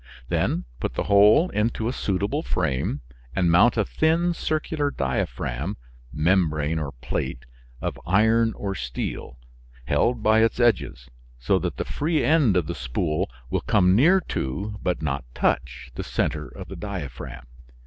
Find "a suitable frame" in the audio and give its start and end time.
1.87-3.01